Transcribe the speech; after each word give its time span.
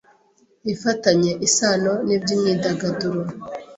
ifitanye 0.73 1.31
isano 1.47 1.93
n’iby’imyidagaduro. 2.07 3.21